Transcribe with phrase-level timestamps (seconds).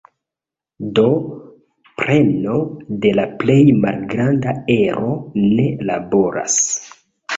[0.99, 1.03] Do
[1.99, 2.55] preno
[3.05, 5.15] de la plej malgranda ero
[5.53, 6.61] ne laboras.